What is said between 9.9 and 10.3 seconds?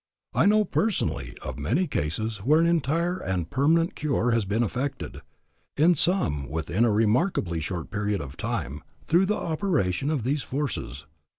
of